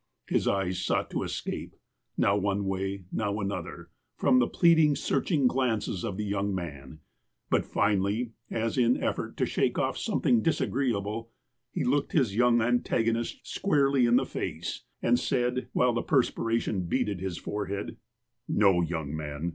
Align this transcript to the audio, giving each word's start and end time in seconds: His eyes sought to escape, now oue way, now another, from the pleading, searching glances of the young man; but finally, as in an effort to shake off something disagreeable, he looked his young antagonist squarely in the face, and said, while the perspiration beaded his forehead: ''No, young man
His 0.25 0.47
eyes 0.47 0.79
sought 0.83 1.11
to 1.11 1.21
escape, 1.21 1.75
now 2.17 2.35
oue 2.35 2.63
way, 2.63 3.05
now 3.11 3.39
another, 3.39 3.91
from 4.15 4.39
the 4.39 4.47
pleading, 4.47 4.95
searching 4.95 5.45
glances 5.45 6.03
of 6.03 6.17
the 6.17 6.25
young 6.25 6.55
man; 6.55 7.01
but 7.51 7.67
finally, 7.67 8.31
as 8.49 8.79
in 8.79 8.95
an 8.97 9.03
effort 9.03 9.37
to 9.37 9.45
shake 9.45 9.77
off 9.77 9.99
something 9.99 10.41
disagreeable, 10.41 11.29
he 11.69 11.83
looked 11.83 12.13
his 12.13 12.35
young 12.35 12.61
antagonist 12.63 13.41
squarely 13.43 14.07
in 14.07 14.15
the 14.15 14.25
face, 14.25 14.85
and 15.03 15.19
said, 15.19 15.67
while 15.71 15.93
the 15.93 16.01
perspiration 16.01 16.85
beaded 16.87 17.19
his 17.19 17.37
forehead: 17.37 17.97
''No, 18.49 18.81
young 18.81 19.15
man 19.15 19.49